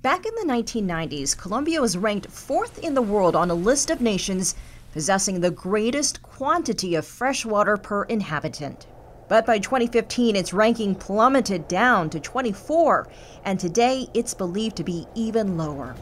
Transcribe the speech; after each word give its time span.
Back 0.00 0.26
in 0.26 0.34
the 0.36 0.52
1990s, 0.52 1.36
Colombia 1.36 1.80
was 1.80 1.98
ranked 1.98 2.30
fourth 2.30 2.78
in 2.78 2.94
the 2.94 3.02
world 3.02 3.34
on 3.34 3.50
a 3.50 3.54
list 3.54 3.90
of 3.90 4.00
nations 4.00 4.54
possessing 4.92 5.40
the 5.40 5.50
greatest 5.50 6.22
quantity 6.22 6.94
of 6.94 7.04
fresh 7.04 7.44
water 7.44 7.76
per 7.76 8.04
inhabitant. 8.04 8.86
But 9.28 9.44
by 9.44 9.58
2015, 9.58 10.36
its 10.36 10.52
ranking 10.52 10.94
plummeted 10.94 11.66
down 11.66 12.10
to 12.10 12.20
24, 12.20 13.08
and 13.44 13.58
today 13.58 14.06
it's 14.14 14.34
believed 14.34 14.76
to 14.76 14.84
be 14.84 15.04
even 15.16 15.58
lower. 15.58 15.96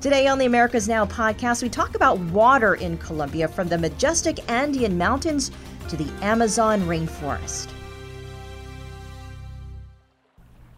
Today 0.00 0.26
on 0.26 0.38
the 0.38 0.46
Americas 0.46 0.88
Now 0.88 1.06
podcast, 1.06 1.62
we 1.62 1.68
talk 1.68 1.94
about 1.94 2.18
water 2.18 2.74
in 2.74 2.98
Colombia 2.98 3.46
from 3.46 3.68
the 3.68 3.78
majestic 3.78 4.40
Andean 4.50 4.98
mountains 4.98 5.52
to 5.88 5.96
the 5.96 6.10
Amazon 6.20 6.80
rainforest. 6.80 7.68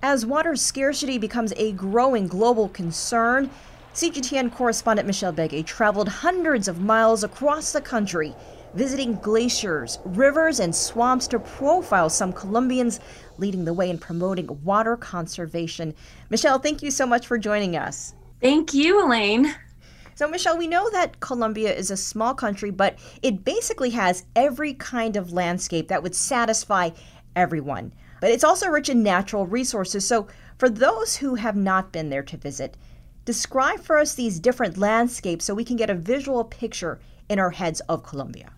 As 0.05 0.27
water 0.27 0.57
scarcity 0.57 1.17
becomes 1.17 1.53
a 1.57 1.71
growing 1.73 2.27
global 2.27 2.69
concern, 2.71 3.49
CGTN 3.95 4.53
correspondent 4.53 5.07
Michelle 5.07 5.33
Begue 5.33 5.65
traveled 5.65 6.09
hundreds 6.09 6.67
of 6.67 6.81
miles 6.81 7.23
across 7.23 7.71
the 7.71 7.81
country, 7.81 8.35
visiting 8.75 9.15
glaciers, 9.15 10.01
rivers, 10.05 10.59
and 10.59 10.75
swamps 10.75 11.29
to 11.29 11.39
profile 11.39 12.11
some 12.11 12.33
Colombians 12.33 12.99
leading 13.39 13.65
the 13.65 13.73
way 13.73 13.91
in 13.91 13.97
promoting 13.97 14.49
water 14.65 14.97
conservation. 14.97 15.95
Michelle, 16.31 16.59
thank 16.59 16.83
you 16.83 16.91
so 16.91 17.07
much 17.07 17.29
for 17.29 17.39
joining 17.39 17.77
us. 17.77 18.15
Thank 18.41 18.75
you, 18.75 19.07
Elaine. 19.07 19.55
So, 20.17 20.27
Michelle, 20.27 20.59
we 20.59 20.67
know 20.67 20.91
that 20.91 21.21
Colombia 21.21 21.73
is 21.73 21.93
a 21.93 21.97
small 21.97 22.35
country, 22.35 22.73
but 22.73 22.99
it 23.23 23.45
basically 23.45 23.91
has 23.91 24.25
every 24.35 24.75
kind 24.75 25.17
of 25.17 25.33
landscape 25.33 25.87
that 25.89 26.03
would 26.03 26.17
satisfy 26.17 26.91
everyone. 27.37 27.93
But 28.23 28.31
it's 28.31 28.45
also 28.45 28.69
rich 28.69 28.89
in 28.89 29.03
natural 29.03 29.49
resources. 29.49 30.07
So, 30.07 30.29
for 30.57 30.71
those 30.71 31.17
who 31.17 31.35
have 31.35 31.57
not 31.57 31.91
been 31.91 32.09
there 32.09 32.23
to 32.23 32.37
visit, 32.37 32.77
describe 33.25 33.81
for 33.81 33.99
us 33.99 34.15
these 34.15 34.39
different 34.39 34.79
landscapes 34.79 35.45
so 35.45 35.55
we 35.55 35.65
can 35.65 35.77
get 35.77 35.91
a 35.91 35.95
visual 35.95 36.45
picture 36.45 37.01
in 37.29 37.41
our 37.41 37.51
heads 37.51 37.81
of 37.89 38.05
Colombia. 38.05 38.53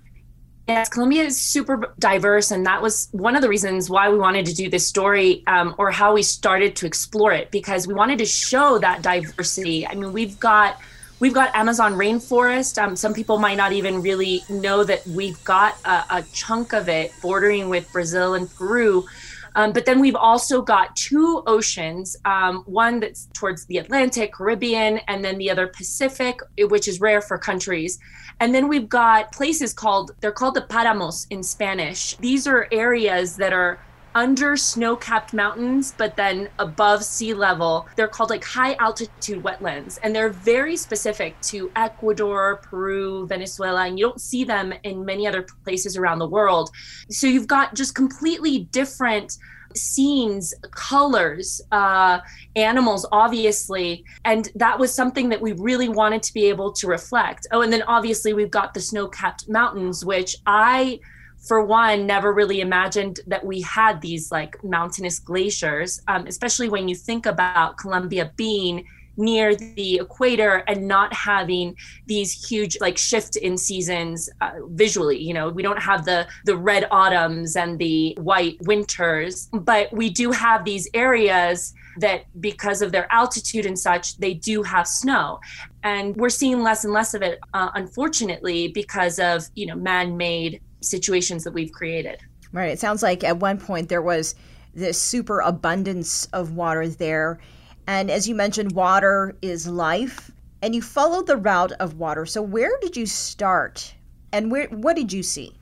Yes, 0.69 0.91
Colombia 0.91 1.25
is 1.25 1.41
super 1.41 1.95
diverse, 1.99 2.51
and 2.51 2.67
that 2.67 2.83
was 2.83 3.09
one 3.13 3.37
of 3.37 3.41
the 3.41 3.49
reasons 3.49 3.89
why 3.89 4.11
we 4.11 4.19
wanted 4.19 4.45
to 4.45 4.55
do 4.55 4.69
this 4.69 4.87
story 4.87 5.43
um, 5.47 5.75
or 5.79 5.91
how 5.91 6.13
we 6.13 6.23
started 6.23 6.77
to 6.77 6.87
explore 6.87 7.33
it 7.33 7.51
because 7.51 7.87
we 7.87 7.95
wanted 7.95 8.19
to 8.19 8.27
show 8.27 8.79
that 8.81 9.01
diversity. 9.01 9.87
I 9.87 9.95
mean, 9.95 10.13
we've 10.13 10.39
got 10.39 10.79
we've 11.21 11.33
got 11.33 11.55
Amazon 11.57 11.95
rainforest. 11.95 12.77
Um, 12.77 12.97
some 12.97 13.15
people 13.15 13.39
might 13.39 13.57
not 13.57 13.73
even 13.73 14.03
really 14.03 14.43
know 14.51 14.85
that 14.85 15.07
we've 15.07 15.43
got 15.45 15.79
a, 15.87 16.05
a 16.11 16.23
chunk 16.35 16.75
of 16.75 16.91
it 16.91 17.13
bordering 17.23 17.71
with 17.71 17.91
Brazil 17.93 18.35
and 18.35 18.55
Peru. 18.55 19.07
Um, 19.55 19.73
but 19.73 19.87
then 19.87 20.01
we've 20.01 20.17
also 20.17 20.63
got 20.63 20.97
two 20.97 21.43
oceans, 21.47 22.17
um, 22.25 22.65
one 22.67 23.01
that's 23.01 23.29
towards 23.33 23.67
the 23.67 23.79
Atlantic, 23.79 24.33
Caribbean, 24.33 24.99
and 25.09 25.25
then 25.25 25.39
the 25.39 25.51
other 25.51 25.69
Pacific, 25.69 26.41
which 26.59 26.89
is 26.89 27.01
rare 27.01 27.21
for 27.21 27.39
countries. 27.39 27.99
And 28.41 28.55
then 28.55 28.69
we've 28.69 28.89
got 28.89 29.33
places 29.33 29.73
called, 29.73 30.13
they're 30.21 30.33
called 30.33 30.55
the 30.55 30.63
paramos 30.63 31.27
in 31.31 31.43
Spanish. 31.43 32.17
These 32.17 32.47
are 32.47 32.69
areas 32.73 33.37
that 33.37 33.53
are 33.53 33.79
under 34.15 34.57
snow 34.57 34.97
capped 34.97 35.33
mountains, 35.33 35.95
but 35.97 36.17
then 36.17 36.49
above 36.59 37.05
sea 37.05 37.35
level. 37.35 37.89
They're 37.97 38.09
called 38.09 38.31
like 38.31 38.45
high 38.45 38.75
altitude 38.75 39.43
wetlands, 39.43 39.99
and 40.03 40.15
they're 40.15 40.31
very 40.31 40.77
specific 40.77 41.41
to 41.43 41.71
Ecuador, 41.77 42.61
Peru, 42.63 43.27
Venezuela, 43.27 43.87
and 43.87 43.99
you 43.99 44.07
don't 44.07 44.21
see 44.21 44.45
them 44.45 44.73
in 44.85 45.05
many 45.05 45.27
other 45.27 45.47
places 45.65 45.97
around 45.97 46.19
the 46.19 46.29
world. 46.29 46.71
So 47.11 47.27
you've 47.27 47.49
got 47.49 47.75
just 47.75 47.95
completely 47.95 48.61
different 48.71 49.37
scenes, 49.77 50.55
colors, 50.71 51.61
uh, 51.73 52.21
animals, 52.57 53.07
obviously. 53.13 54.05
And 54.25 54.49
that 54.55 54.79
was 54.79 54.95
something 54.95 55.29
that 55.31 55.41
we 55.41 55.53
really 55.53 55.89
wanted 55.89 56.23
to 56.25 56.35
be 56.35 56.47
able 56.47 56.73
to 56.75 56.87
reflect. 56.87 57.47
Oh, 57.51 57.63
and 57.63 57.73
then 57.73 57.83
obviously 57.83 58.33
we've 58.33 58.51
got 58.51 58.75
the 58.75 58.81
snow 58.81 59.09
capped 59.09 59.49
mountains, 59.49 60.05
which 60.05 60.37
I 60.47 61.01
for 61.47 61.65
one, 61.65 62.07
never 62.07 62.33
really 62.33 62.61
imagined 62.61 63.21
that 63.27 63.45
we 63.45 63.61
had 63.61 64.01
these 64.01 64.33
like 64.33 64.63
mountainous 64.65 65.19
glaciers, 65.19 66.01
um, 66.09 66.27
especially 66.27 66.69
when 66.69 66.89
you 66.89 66.95
think 66.95 67.27
about 67.27 67.77
Colombia 67.77 68.33
being 68.37 68.87
near 69.17 69.55
the 69.55 69.97
equator 69.97 70.65
and 70.67 70.89
not 70.89 71.13
having 71.13 71.77
these 72.07 72.49
huge 72.49 72.77
like 72.81 72.99
shift 72.99 73.37
in 73.37 73.57
seasons 73.57 74.29
uh, 74.41 74.51
visually 74.71 75.19
you 75.19 75.33
know? 75.33 75.51
We 75.51 75.63
don't 75.63 75.81
have 75.81 76.05
the 76.05 76.27
the 76.45 76.57
red 76.57 76.87
autumns 76.91 77.57
and 77.57 77.79
the 77.79 78.17
white 78.21 78.57
winters 78.63 79.49
but 79.53 79.93
we 79.93 80.11
do 80.11 80.33
have 80.33 80.65
these 80.65 80.89
areas 80.95 81.75
that 81.99 82.25
because 82.41 82.83
of 82.83 82.91
their 82.91 83.11
altitude 83.13 83.67
and 83.67 83.79
such 83.79 84.17
they 84.19 84.35
do 84.35 84.63
have 84.65 84.87
snow. 84.87 85.39
And 85.85 86.17
we're 86.17 86.29
seeing 86.29 86.63
less 86.63 86.85
and 86.85 86.93
less 86.93 87.15
of 87.15 87.23
it 87.23 87.39
uh, 87.53 87.71
unfortunately 87.75 88.69
because 88.69 89.19
of 89.19 89.45
you 89.55 89.67
know 89.67 89.77
man-made 89.77 90.61
situations 90.85 91.45
that 91.45 91.53
we've 91.53 91.73
created. 91.73 92.21
Right. 92.53 92.71
It 92.71 92.79
sounds 92.79 93.03
like 93.03 93.25
at 93.25 93.39
one 93.39 93.59
point 93.59 93.89
there 93.89 94.03
was 94.03 94.35
this 94.75 95.01
super 95.01 95.41
abundance 95.41 96.27
of 96.33 96.53
water 96.53 96.89
there. 96.89 97.41
And 97.87 98.11
as 98.11 98.29
you 98.29 98.35
mentioned, 98.35 98.73
water 98.73 99.37
is 99.43 99.67
life. 99.67 100.31
And 100.63 100.75
you 100.75 100.81
followed 100.81 101.27
the 101.27 101.37
route 101.37 101.73
of 101.73 101.99
water. 101.99 102.27
So 102.27 102.41
where 102.43 102.79
did 102.81 102.97
you 102.97 103.07
start? 103.07 103.95
And 104.33 104.51
where 104.51 104.69
what 104.69 104.97
did 104.97 105.13
you 105.13 105.23
see? 105.23 105.53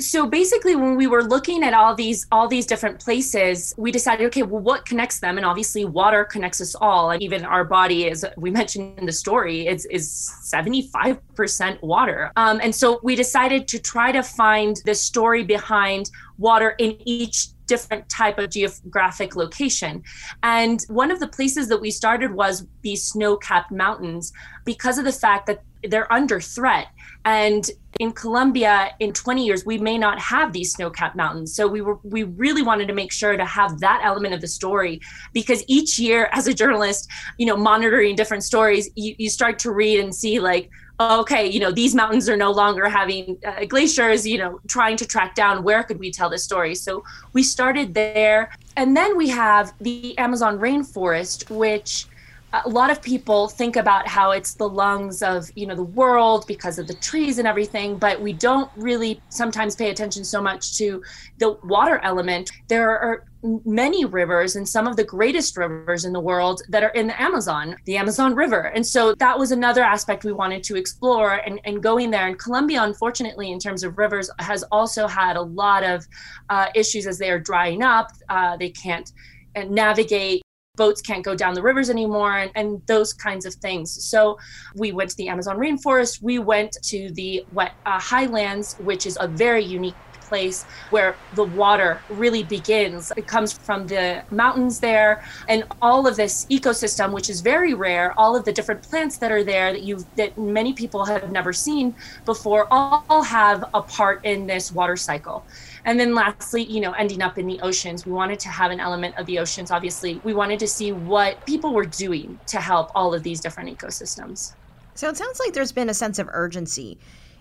So 0.00 0.26
basically 0.26 0.76
when 0.76 0.96
we 0.96 1.06
were 1.06 1.24
looking 1.24 1.64
at 1.64 1.74
all 1.74 1.94
these 1.94 2.26
all 2.30 2.46
these 2.46 2.66
different 2.66 3.00
places 3.00 3.74
we 3.76 3.90
decided 3.90 4.26
okay 4.26 4.42
well 4.42 4.62
what 4.68 4.84
connects 4.84 5.20
them? 5.20 5.38
And 5.38 5.46
obviously 5.46 5.84
water 5.86 6.24
connects 6.24 6.60
us 6.60 6.74
all. 6.74 7.10
And 7.10 7.22
even 7.22 7.44
our 7.44 7.64
body 7.64 8.06
is 8.06 8.26
we 8.36 8.50
mentioned 8.50 8.98
in 8.98 9.06
the 9.06 9.12
story 9.12 9.66
is 9.66 9.86
is 9.86 10.06
75% 10.52 11.82
water. 11.82 12.32
Um, 12.36 12.60
and 12.62 12.74
so 12.74 13.00
we 13.02 13.16
decided 13.16 13.66
to 13.68 13.78
try 13.78 14.12
to 14.12 14.22
find 14.22 14.76
the 14.84 14.94
story 14.94 15.42
behind 15.42 16.10
water 16.36 16.74
in 16.78 16.98
each 17.04 17.48
different 17.66 18.08
type 18.08 18.38
of 18.38 18.50
geographic 18.50 19.36
location. 19.36 20.02
And 20.42 20.82
one 20.88 21.10
of 21.10 21.20
the 21.20 21.28
places 21.28 21.68
that 21.68 21.80
we 21.80 21.90
started 21.90 22.32
was 22.32 22.66
these 22.82 23.04
snow-capped 23.04 23.70
mountains 23.70 24.32
because 24.64 24.98
of 24.98 25.04
the 25.04 25.12
fact 25.12 25.46
that 25.46 25.62
they're 25.82 26.12
under 26.12 26.40
threat 26.40 26.88
and 27.24 27.68
in 27.98 28.12
Colombia, 28.12 28.90
in 29.00 29.12
20 29.12 29.44
years, 29.44 29.66
we 29.66 29.76
may 29.76 29.98
not 29.98 30.18
have 30.18 30.52
these 30.52 30.72
snow-capped 30.72 31.16
mountains. 31.16 31.54
So 31.54 31.66
we 31.66 31.80
were 31.80 31.98
we 32.02 32.22
really 32.22 32.62
wanted 32.62 32.88
to 32.88 32.94
make 32.94 33.12
sure 33.12 33.36
to 33.36 33.44
have 33.44 33.80
that 33.80 34.00
element 34.04 34.34
of 34.34 34.40
the 34.40 34.46
story 34.46 35.00
because 35.32 35.64
each 35.66 35.98
year, 35.98 36.28
as 36.32 36.46
a 36.46 36.54
journalist, 36.54 37.10
you 37.36 37.46
know, 37.46 37.56
monitoring 37.56 38.14
different 38.14 38.44
stories, 38.44 38.88
you, 38.94 39.14
you 39.18 39.28
start 39.28 39.58
to 39.60 39.72
read 39.72 40.00
and 40.00 40.14
see 40.14 40.38
like, 40.38 40.70
okay, 41.00 41.46
you 41.46 41.60
know, 41.60 41.72
these 41.72 41.94
mountains 41.94 42.28
are 42.28 42.36
no 42.36 42.52
longer 42.52 42.88
having 42.88 43.36
uh, 43.44 43.64
glaciers. 43.64 44.26
You 44.26 44.38
know, 44.38 44.60
trying 44.68 44.96
to 44.96 45.06
track 45.06 45.34
down 45.34 45.64
where 45.64 45.82
could 45.82 45.98
we 45.98 46.10
tell 46.10 46.30
this 46.30 46.44
story. 46.44 46.74
So 46.76 47.04
we 47.32 47.42
started 47.42 47.94
there, 47.94 48.50
and 48.76 48.96
then 48.96 49.16
we 49.16 49.28
have 49.30 49.74
the 49.80 50.16
Amazon 50.18 50.58
rainforest, 50.58 51.50
which 51.50 52.06
a 52.52 52.68
lot 52.68 52.90
of 52.90 53.02
people 53.02 53.48
think 53.48 53.76
about 53.76 54.08
how 54.08 54.30
it's 54.30 54.54
the 54.54 54.68
lungs 54.68 55.22
of 55.22 55.50
you 55.54 55.66
know 55.66 55.74
the 55.74 55.82
world 55.82 56.46
because 56.46 56.78
of 56.78 56.86
the 56.86 56.94
trees 56.94 57.38
and 57.38 57.46
everything 57.46 57.98
but 57.98 58.20
we 58.20 58.32
don't 58.32 58.70
really 58.76 59.20
sometimes 59.28 59.76
pay 59.76 59.90
attention 59.90 60.24
so 60.24 60.40
much 60.40 60.76
to 60.78 61.02
the 61.38 61.52
water 61.64 62.00
element. 62.02 62.50
There 62.68 62.90
are 62.90 63.24
many 63.64 64.04
rivers 64.04 64.56
and 64.56 64.68
some 64.68 64.88
of 64.88 64.96
the 64.96 65.04
greatest 65.04 65.56
rivers 65.56 66.04
in 66.04 66.12
the 66.12 66.20
world 66.20 66.60
that 66.70 66.82
are 66.82 66.88
in 66.90 67.06
the 67.06 67.22
amazon 67.22 67.76
the 67.84 67.96
amazon 67.96 68.34
river. 68.34 68.62
And 68.62 68.84
so 68.84 69.14
that 69.14 69.38
was 69.38 69.52
another 69.52 69.82
aspect 69.82 70.24
we 70.24 70.32
wanted 70.32 70.64
to 70.64 70.76
explore 70.76 71.34
and, 71.34 71.60
and 71.64 71.82
going 71.82 72.10
there. 72.10 72.26
And 72.26 72.38
colombia 72.38 72.82
unfortunately 72.82 73.52
in 73.52 73.58
terms 73.58 73.84
of 73.84 73.98
rivers 73.98 74.30
has 74.38 74.62
also 74.72 75.06
had 75.06 75.36
a 75.36 75.42
lot 75.42 75.84
of 75.84 76.06
uh, 76.48 76.68
issues 76.74 77.06
as 77.06 77.18
they 77.18 77.30
are 77.30 77.38
drying 77.38 77.82
up. 77.82 78.10
Uh, 78.28 78.56
they 78.56 78.70
can't 78.70 79.12
uh, 79.54 79.64
navigate 79.64 80.42
boats 80.78 81.02
can't 81.02 81.24
go 81.24 81.34
down 81.34 81.52
the 81.52 81.62
rivers 81.62 81.90
anymore 81.90 82.38
and, 82.38 82.50
and 82.54 82.80
those 82.86 83.12
kinds 83.12 83.44
of 83.44 83.54
things. 83.56 83.86
So 84.04 84.38
we 84.74 84.92
went 84.92 85.10
to 85.10 85.16
the 85.16 85.28
Amazon 85.28 85.58
rainforest. 85.58 86.22
We 86.22 86.38
went 86.38 86.72
to 86.84 87.10
the 87.12 87.44
wet 87.52 87.72
uh, 87.84 88.00
highlands, 88.00 88.76
which 88.78 89.04
is 89.04 89.18
a 89.20 89.28
very 89.28 89.64
unique 89.64 89.94
place 90.28 90.64
where 90.90 91.16
the 91.34 91.44
water 91.44 92.00
really 92.10 92.42
begins. 92.42 93.12
It 93.16 93.26
comes 93.26 93.52
from 93.52 93.86
the 93.86 94.22
mountains 94.30 94.78
there 94.78 95.24
and 95.48 95.64
all 95.80 96.06
of 96.06 96.16
this 96.16 96.46
ecosystem 96.50 97.12
which 97.12 97.30
is 97.30 97.40
very 97.40 97.74
rare, 97.74 98.12
all 98.20 98.36
of 98.36 98.44
the 98.44 98.52
different 98.52 98.82
plants 98.82 99.16
that 99.18 99.32
are 99.32 99.42
there 99.42 99.72
that 99.72 99.82
you 99.82 100.04
that 100.16 100.36
many 100.38 100.72
people 100.72 101.04
have 101.06 101.32
never 101.32 101.52
seen 101.52 101.94
before 102.26 102.66
all 102.70 103.22
have 103.22 103.64
a 103.74 103.82
part 103.82 104.24
in 104.24 104.46
this 104.46 104.70
water 104.70 104.96
cycle. 104.96 105.44
And 105.88 105.98
then 105.98 106.14
lastly, 106.14 106.64
you 106.64 106.82
know, 106.82 106.92
ending 106.92 107.22
up 107.22 107.38
in 107.38 107.46
the 107.46 107.58
oceans, 107.60 108.04
we 108.04 108.12
wanted 108.12 108.38
to 108.40 108.50
have 108.50 108.70
an 108.70 108.78
element 108.78 109.16
of 109.16 109.24
the 109.24 109.38
oceans. 109.38 109.70
Obviously, 109.70 110.20
we 110.22 110.34
wanted 110.34 110.58
to 110.58 110.68
see 110.68 110.92
what 110.92 111.46
people 111.46 111.72
were 111.72 111.86
doing 111.86 112.38
to 112.48 112.60
help 112.60 112.90
all 112.94 113.14
of 113.14 113.22
these 113.22 113.40
different 113.40 113.76
ecosystems. 113.76 114.52
So 114.94 115.08
it 115.08 115.16
sounds 115.16 115.40
like 115.40 115.54
there's 115.54 115.72
been 115.72 115.88
a 115.88 115.94
sense 115.94 116.18
of 116.18 116.28
urgency 116.30 116.98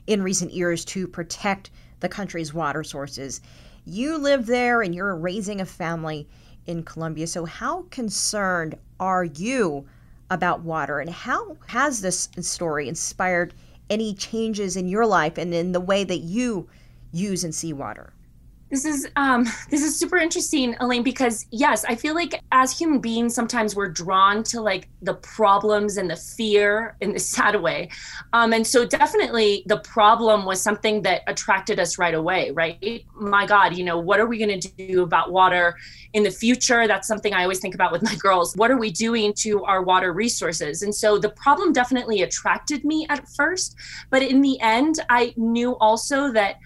in 0.08 0.24
recent 0.24 0.54
years 0.54 0.86
to 0.86 1.10
protect 1.10 1.72
the 2.00 2.08
country's 2.08 2.54
water 2.54 2.86
sources. 2.86 3.42
You 3.84 4.18
live 4.18 4.46
there 4.46 4.82
and 4.82 4.96
you're 4.96 5.18
raising 5.18 5.60
a 5.60 5.66
family 5.66 6.26
in 6.68 6.84
Colombia. 6.84 7.28
So, 7.28 7.44
how 7.44 7.82
concerned 7.90 8.76
are 8.98 9.26
you 9.26 9.86
about 10.30 10.62
water. 10.62 11.00
And 11.00 11.10
how 11.10 11.58
has 11.68 12.02
this 12.02 12.30
story 12.40 12.88
inspired 12.88 13.54
any 13.90 14.14
changes 14.14 14.76
in 14.76 14.88
your 14.88 15.06
life 15.06 15.38
and 15.38 15.54
in 15.54 15.72
the 15.72 15.80
way 15.80 16.04
that 16.04 16.20
you 16.20 16.68
use 17.12 17.44
and 17.44 17.54
see 17.54 17.74
water? 17.74 18.14
This 18.70 18.84
is 18.84 19.08
um, 19.16 19.46
this 19.70 19.82
is 19.82 19.98
super 19.98 20.18
interesting, 20.18 20.76
Elaine, 20.82 21.04
because 21.04 21.46
yes, 21.52 21.86
I 21.86 21.96
feel 21.96 22.14
like 22.14 22.44
as 22.52 22.78
human 22.78 23.00
beings, 23.00 23.34
sometimes 23.34 23.78
we're 23.78 23.88
drawn 23.88 24.44
to 24.44 24.60
like 24.60 24.90
the 25.02 25.14
problems 25.14 25.96
and 25.96 26.10
the 26.10 26.18
fear 26.18 26.98
in 27.00 27.14
the 27.14 27.20
sad 27.38 27.62
way, 27.62 27.90
um, 28.34 28.52
and 28.52 28.68
so 28.68 28.86
definitely 28.86 29.64
the 29.68 29.78
problem 29.80 30.44
was 30.44 30.62
something 30.62 31.02
that 31.04 31.22
attracted 31.28 31.80
us 31.80 31.98
right 31.98 32.14
away. 32.14 32.52
Right? 32.52 33.06
My 33.16 33.46
God, 33.46 33.78
you 33.78 33.86
know, 33.86 33.98
what 33.98 34.20
are 34.20 34.28
we 34.28 34.38
going 34.38 34.60
to 34.60 34.70
do 34.76 35.02
about 35.02 35.32
water 35.32 35.78
in 36.12 36.24
the 36.24 36.32
future? 36.32 36.88
That's 36.88 37.08
something 37.08 37.34
I 37.34 37.44
always 37.44 37.60
think 37.60 37.76
about 37.76 37.94
with 37.94 38.04
my 38.04 38.16
girls. 38.20 38.54
What 38.58 38.70
are 38.70 38.78
we 38.78 38.92
doing 38.92 39.34
to 39.36 39.64
our 39.64 39.82
water 39.82 40.12
resources? 40.12 40.82
And 40.82 40.94
so 40.94 41.18
the 41.18 41.30
problem 41.30 41.72
definitely 41.72 42.22
attracted 42.22 42.84
me 42.84 43.08
at 43.10 43.30
first, 43.30 43.78
but 44.10 44.22
in 44.22 44.42
the 44.42 44.60
end, 44.60 45.00
I 45.10 45.34
knew 45.38 45.78
also 45.78 46.34
that 46.34 46.58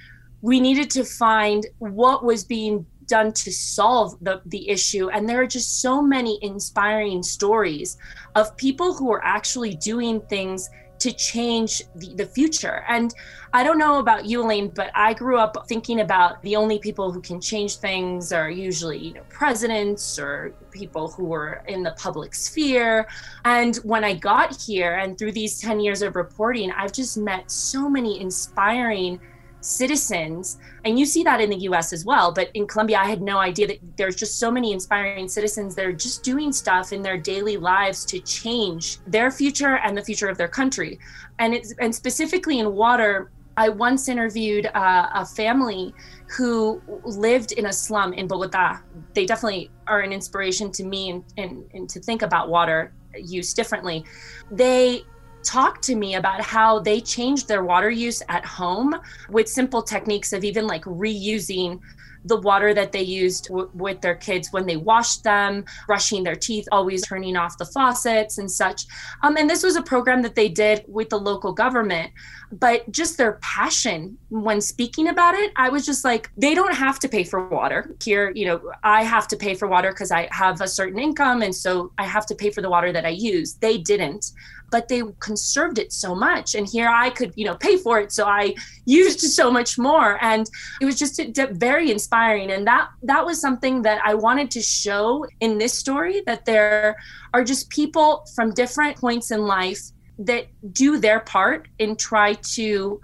we 0.41 0.59
needed 0.59 0.89
to 0.91 1.03
find 1.03 1.65
what 1.79 2.23
was 2.23 2.43
being 2.43 2.85
done 3.07 3.33
to 3.33 3.51
solve 3.51 4.17
the, 4.21 4.41
the 4.45 4.69
issue. 4.69 5.09
And 5.09 5.27
there 5.27 5.41
are 5.41 5.47
just 5.47 5.81
so 5.81 6.01
many 6.01 6.39
inspiring 6.41 7.21
stories 7.21 7.97
of 8.35 8.55
people 8.57 8.93
who 8.93 9.11
are 9.11 9.23
actually 9.23 9.75
doing 9.75 10.21
things 10.21 10.69
to 10.99 11.11
change 11.11 11.81
the, 11.95 12.13
the 12.13 12.25
future. 12.25 12.85
And 12.87 13.13
I 13.53 13.63
don't 13.63 13.79
know 13.79 13.97
about 13.97 14.25
you, 14.25 14.43
Elaine, 14.43 14.69
but 14.69 14.91
I 14.93 15.13
grew 15.15 15.37
up 15.37 15.65
thinking 15.67 16.01
about 16.01 16.41
the 16.43 16.55
only 16.55 16.77
people 16.77 17.11
who 17.11 17.19
can 17.21 17.41
change 17.41 17.77
things 17.77 18.31
are 18.31 18.51
usually, 18.51 18.99
you 18.99 19.13
know, 19.15 19.23
presidents 19.27 20.19
or 20.19 20.53
people 20.69 21.09
who 21.09 21.33
are 21.33 21.63
in 21.67 21.81
the 21.81 21.91
public 21.97 22.35
sphere. 22.35 23.07
And 23.45 23.75
when 23.77 24.03
I 24.03 24.13
got 24.13 24.61
here 24.61 24.93
and 24.97 25.17
through 25.17 25.31
these 25.31 25.59
10 25.59 25.79
years 25.79 26.03
of 26.03 26.15
reporting, 26.15 26.71
I've 26.71 26.93
just 26.93 27.17
met 27.17 27.49
so 27.49 27.89
many 27.89 28.21
inspiring 28.21 29.19
citizens 29.61 30.57
and 30.85 30.99
you 30.99 31.05
see 31.05 31.23
that 31.23 31.39
in 31.39 31.49
the 31.49 31.57
US 31.69 31.93
as 31.93 32.03
well 32.03 32.31
but 32.31 32.49
in 32.53 32.67
Colombia 32.67 32.97
I 32.99 33.05
had 33.05 33.21
no 33.21 33.37
idea 33.37 33.67
that 33.67 33.79
there's 33.97 34.15
just 34.15 34.39
so 34.39 34.51
many 34.51 34.73
inspiring 34.73 35.27
citizens 35.27 35.75
that 35.75 35.85
are 35.85 35.93
just 35.93 36.23
doing 36.23 36.51
stuff 36.51 36.91
in 36.91 37.01
their 37.01 37.17
daily 37.17 37.57
lives 37.57 38.03
to 38.05 38.19
change 38.19 38.99
their 39.07 39.31
future 39.31 39.77
and 39.77 39.97
the 39.97 40.03
future 40.03 40.27
of 40.27 40.37
their 40.37 40.47
country 40.47 40.99
and 41.39 41.53
it's 41.53 41.73
and 41.79 41.93
specifically 41.93 42.59
in 42.59 42.73
water 42.73 43.31
I 43.57 43.69
once 43.69 44.07
interviewed 44.07 44.67
uh, 44.67 45.09
a 45.13 45.25
family 45.25 45.93
who 46.37 46.81
lived 47.03 47.51
in 47.51 47.65
a 47.65 47.73
slum 47.73 48.13
in 48.13 48.27
Bogota. 48.27 48.79
They 49.13 49.25
definitely 49.25 49.69
are 49.87 49.99
an 49.99 50.13
inspiration 50.13 50.71
to 50.71 50.85
me 50.85 51.09
and, 51.09 51.23
and, 51.37 51.69
and 51.73 51.89
to 51.89 51.99
think 51.99 52.21
about 52.21 52.49
water 52.49 52.93
use 53.15 53.53
differently. 53.53 54.05
They 54.49 55.03
talk 55.43 55.81
to 55.83 55.95
me 55.95 56.15
about 56.15 56.41
how 56.41 56.79
they 56.79 57.01
changed 57.01 57.47
their 57.47 57.63
water 57.63 57.89
use 57.89 58.21
at 58.29 58.45
home 58.45 58.95
with 59.29 59.47
simple 59.47 59.81
techniques 59.81 60.33
of 60.33 60.43
even 60.43 60.67
like 60.67 60.83
reusing 60.83 61.79
the 62.25 62.37
water 62.37 62.73
that 62.73 62.91
they 62.91 63.01
used 63.01 63.47
w- 63.47 63.69
with 63.73 64.01
their 64.01 64.15
kids 64.15 64.49
when 64.51 64.65
they 64.65 64.77
washed 64.77 65.23
them, 65.23 65.65
brushing 65.87 66.23
their 66.23 66.35
teeth, 66.35 66.67
always 66.71 67.05
turning 67.05 67.35
off 67.35 67.57
the 67.57 67.65
faucets 67.65 68.37
and 68.37 68.49
such. 68.49 68.85
Um, 69.23 69.37
and 69.37 69.49
this 69.49 69.63
was 69.63 69.75
a 69.75 69.81
program 69.81 70.21
that 70.21 70.35
they 70.35 70.49
did 70.49 70.85
with 70.87 71.09
the 71.09 71.19
local 71.19 71.53
government. 71.53 72.11
But 72.51 72.91
just 72.91 73.17
their 73.17 73.33
passion 73.41 74.17
when 74.29 74.59
speaking 74.59 75.07
about 75.07 75.35
it, 75.35 75.51
I 75.55 75.69
was 75.69 75.85
just 75.85 76.03
like, 76.03 76.29
they 76.37 76.53
don't 76.53 76.73
have 76.75 76.99
to 76.99 77.09
pay 77.09 77.23
for 77.23 77.47
water. 77.47 77.95
Here, 78.03 78.31
you 78.35 78.45
know, 78.45 78.71
I 78.83 79.03
have 79.03 79.27
to 79.29 79.37
pay 79.37 79.55
for 79.55 79.67
water 79.67 79.91
because 79.91 80.11
I 80.11 80.27
have 80.31 80.59
a 80.61 80.67
certain 80.67 80.99
income. 80.99 81.41
And 81.41 81.55
so 81.55 81.91
I 81.97 82.05
have 82.05 82.25
to 82.27 82.35
pay 82.35 82.51
for 82.51 82.61
the 82.61 82.69
water 82.69 82.91
that 82.91 83.05
I 83.05 83.09
use. 83.09 83.53
They 83.55 83.77
didn't 83.77 84.31
but 84.71 84.87
they 84.87 85.03
conserved 85.19 85.77
it 85.77 85.93
so 85.93 86.15
much. 86.15 86.55
And 86.55 86.67
here 86.67 86.89
i 86.89 87.09
could 87.09 87.33
you 87.35 87.45
know 87.45 87.55
pay 87.55 87.77
for 87.77 87.99
it. 87.99 88.11
So 88.11 88.25
i 88.25 88.55
used 88.85 89.19
so 89.19 89.51
much 89.51 89.77
more. 89.77 90.17
And 90.23 90.49
it 90.81 90.85
was 90.85 90.97
just 90.97 91.21
very 91.51 91.91
inspiring. 91.91 92.51
And 92.51 92.65
that 92.67 92.89
that 93.03 93.25
was 93.25 93.39
something 93.39 93.81
that 93.83 94.01
i 94.05 94.13
wanted 94.13 94.49
to 94.51 94.61
show 94.61 95.25
in 95.39 95.57
this 95.57 95.77
story 95.77 96.23
that 96.25 96.45
there 96.45 96.95
are 97.33 97.43
just 97.43 97.69
people 97.69 98.25
from 98.35 98.53
different 98.53 98.97
points 98.97 99.31
in 99.31 99.41
life 99.41 99.81
that 100.19 100.47
do 100.73 100.97
their 100.97 101.19
part 101.21 101.67
and 101.79 101.97
try 101.97 102.33
to 102.55 102.99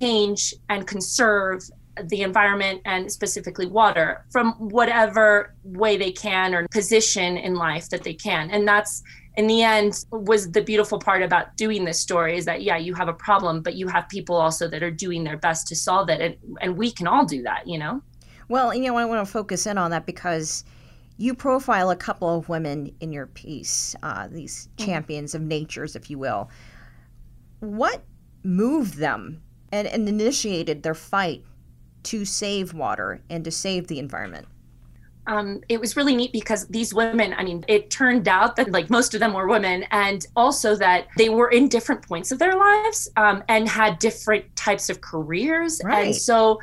change 0.00 0.54
and 0.68 0.86
conserve 0.86 1.62
the 2.04 2.22
environment 2.22 2.80
and 2.84 3.10
specifically 3.10 3.66
water 3.66 4.24
from 4.30 4.52
whatever 4.52 5.54
way 5.64 5.96
they 5.96 6.12
can 6.12 6.54
or 6.54 6.66
position 6.68 7.36
in 7.36 7.54
life 7.54 7.88
that 7.90 8.02
they 8.02 8.14
can. 8.14 8.50
And 8.50 8.66
that's 8.66 9.02
in 9.36 9.46
the 9.46 9.62
end 9.62 10.04
was 10.10 10.50
the 10.50 10.62
beautiful 10.62 10.98
part 10.98 11.22
about 11.22 11.56
doing 11.56 11.84
this 11.84 12.00
story 12.00 12.36
is 12.36 12.44
that 12.44 12.62
yeah 12.62 12.76
you 12.76 12.94
have 12.94 13.08
a 13.08 13.12
problem 13.12 13.62
but 13.62 13.74
you 13.74 13.86
have 13.88 14.08
people 14.08 14.36
also 14.36 14.68
that 14.68 14.82
are 14.82 14.90
doing 14.90 15.24
their 15.24 15.36
best 15.36 15.66
to 15.68 15.76
solve 15.76 16.08
it. 16.08 16.20
And, 16.20 16.36
and 16.60 16.76
we 16.76 16.90
can 16.90 17.06
all 17.06 17.24
do 17.24 17.42
that 17.42 17.66
you 17.66 17.78
know? 17.78 18.02
Well 18.48 18.74
you 18.74 18.82
know 18.82 18.96
i 18.96 19.04
want 19.04 19.24
to 19.24 19.30
focus 19.30 19.66
in 19.66 19.78
on 19.78 19.90
that 19.92 20.06
because 20.06 20.64
you 21.16 21.34
profile 21.34 21.90
a 21.90 21.96
couple 21.96 22.34
of 22.36 22.48
women 22.48 22.92
in 23.00 23.12
your 23.12 23.26
piece 23.26 23.94
uh, 24.02 24.26
these 24.28 24.68
mm-hmm. 24.76 24.86
champions 24.86 25.34
of 25.34 25.42
natures 25.42 25.94
if 25.94 26.10
you 26.10 26.18
will. 26.18 26.50
What 27.60 28.02
moved 28.42 28.94
them 28.94 29.42
and, 29.70 29.86
and 29.86 30.08
initiated 30.08 30.82
their 30.82 30.94
fight 30.94 31.44
to 32.04 32.24
save 32.24 32.72
water 32.72 33.22
and 33.28 33.44
to 33.44 33.50
save 33.50 33.86
the 33.86 33.98
environment 33.98 34.48
um, 35.30 35.62
it 35.68 35.80
was 35.80 35.96
really 35.96 36.16
neat 36.16 36.32
because 36.32 36.66
these 36.66 36.92
women, 36.92 37.32
I 37.34 37.44
mean, 37.44 37.64
it 37.68 37.88
turned 37.88 38.26
out 38.26 38.56
that 38.56 38.72
like 38.72 38.90
most 38.90 39.14
of 39.14 39.20
them 39.20 39.32
were 39.32 39.46
women, 39.46 39.84
and 39.92 40.26
also 40.34 40.74
that 40.74 41.06
they 41.16 41.28
were 41.28 41.50
in 41.50 41.68
different 41.68 42.06
points 42.06 42.32
of 42.32 42.40
their 42.40 42.56
lives 42.56 43.08
um, 43.16 43.44
and 43.48 43.68
had 43.68 44.00
different 44.00 44.44
types 44.56 44.90
of 44.90 45.00
careers. 45.00 45.80
Right. 45.84 46.06
And 46.06 46.16
so, 46.16 46.60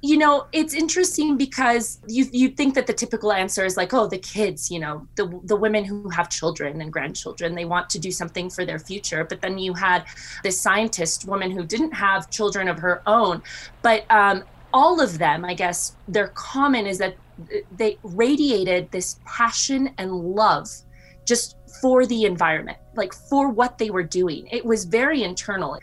you 0.00 0.16
know, 0.16 0.46
it's 0.52 0.72
interesting 0.72 1.36
because 1.36 1.98
you 2.06 2.24
you 2.32 2.48
think 2.48 2.74
that 2.74 2.86
the 2.86 2.94
typical 2.94 3.32
answer 3.32 3.66
is 3.66 3.76
like, 3.76 3.92
oh, 3.92 4.06
the 4.06 4.18
kids, 4.18 4.70
you 4.70 4.78
know, 4.78 5.06
the 5.16 5.38
the 5.44 5.56
women 5.56 5.84
who 5.84 6.08
have 6.08 6.30
children 6.30 6.80
and 6.80 6.90
grandchildren, 6.90 7.54
they 7.54 7.66
want 7.66 7.90
to 7.90 7.98
do 7.98 8.10
something 8.10 8.48
for 8.48 8.64
their 8.64 8.78
future. 8.78 9.24
But 9.24 9.42
then 9.42 9.58
you 9.58 9.74
had 9.74 10.06
this 10.42 10.58
scientist 10.58 11.28
woman 11.28 11.50
who 11.50 11.64
didn't 11.66 11.92
have 11.92 12.30
children 12.30 12.66
of 12.66 12.78
her 12.78 13.02
own, 13.06 13.42
but 13.82 14.10
um, 14.10 14.44
all 14.72 15.02
of 15.02 15.18
them, 15.18 15.44
I 15.44 15.52
guess, 15.52 15.96
their 16.08 16.28
common 16.28 16.86
is 16.86 16.98
that 16.98 17.16
they 17.76 17.98
radiated 18.02 18.90
this 18.90 19.20
passion 19.24 19.90
and 19.98 20.12
love 20.12 20.68
just 21.26 21.56
for 21.80 22.06
the 22.06 22.24
environment, 22.24 22.78
like 22.94 23.12
for 23.12 23.50
what 23.50 23.78
they 23.78 23.90
were 23.90 24.02
doing. 24.02 24.46
It 24.50 24.64
was 24.64 24.84
very 24.84 25.22
internal 25.22 25.78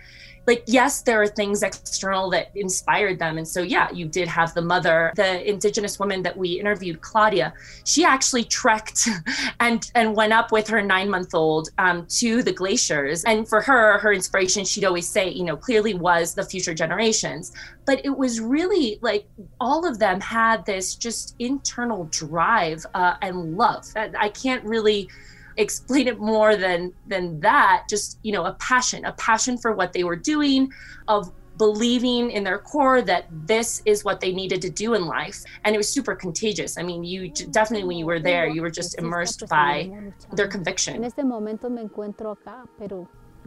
like 0.45 0.63
yes 0.67 1.01
there 1.01 1.21
are 1.21 1.27
things 1.27 1.63
external 1.63 2.29
that 2.31 2.51
inspired 2.55 3.19
them. 3.19 3.38
And 3.38 3.47
so 3.47 3.62
yeah 3.62 3.91
you 3.91 4.05
did 4.05 4.27
have 4.27 4.53
the 4.53 4.62
mother 4.62 5.12
the 5.15 5.47
indigenous 5.50 6.00
woman 6.00 6.23
that 6.23 6.35
we 6.35 6.59
interviewed 6.59 7.01
claudia. 7.01 7.53
She 7.85 8.03
actually 8.03 8.43
trekked 8.43 9.07
and 9.59 9.89
and 9.95 10.15
went 10.15 10.33
up 10.33 10.51
with 10.51 10.67
her 10.67 10.81
nine 10.81 11.09
month 11.09 11.33
old 11.33 11.69
um, 11.77 12.05
to 12.19 12.43
the 12.43 12.51
glaciers. 12.51 13.23
And 13.25 13.47
for 13.47 13.62
her 13.62 13.97
her 14.00 14.13
inspiration 14.13 14.65
she'd 14.65 14.85
always 14.85 15.07
say 15.07 15.29
you 15.29 15.43
know 15.43 15.57
clearly 15.57 15.93
was 15.93 16.33
the 16.33 16.43
future 16.43 16.73
generations. 16.73 17.53
But 17.85 18.05
it 18.05 18.15
was 18.15 18.39
really 18.39 19.00
like 19.01 19.27
all 19.59 19.85
of 19.85 20.00
them 20.00 20.21
had 20.21 20.65
this 20.65 20.95
just 20.95 21.35
internal 21.39 22.05
drive 22.05 22.85
uh, 22.93 23.15
and 23.21 23.57
love. 23.57 23.85
I 23.95 24.29
can't 24.29 24.63
really 24.63 25.09
explain 25.57 26.07
it 26.07 26.19
more 26.19 26.55
than 26.55 26.93
than 27.07 27.39
that. 27.41 27.86
Just 27.89 28.19
you 28.24 28.31
know 28.31 28.45
a 28.45 28.53
passion 28.53 29.05
a 29.05 29.13
passion 29.13 29.57
for 29.57 29.74
what 29.74 29.93
they 29.93 30.03
were 30.03 30.15
doing 30.15 30.72
of 31.07 31.31
believing 31.57 32.31
in 32.31 32.43
their 32.43 32.57
core 32.57 33.03
that 33.03 33.27
this 33.45 33.83
is 33.86 34.03
what 34.03 34.19
they 34.19 34.31
needed 34.31 34.60
to 34.60 34.72
do 34.72 34.95
in 34.95 35.05
life. 35.05 35.43
And 35.63 35.75
it 35.75 35.77
was 35.77 35.88
super 35.88 36.15
contagious. 36.15 36.77
I 36.77 36.83
mean 36.83 37.03
you 37.03 37.29
definitely 37.29 37.88
when 37.88 37.98
you 37.98 38.05
were 38.05 38.19
there 38.19 38.48
you 38.48 38.62
were 38.62 38.72
just 38.72 38.98
immersed 39.00 39.48
by 39.50 39.91
their 40.31 40.48
conviction 40.48 41.03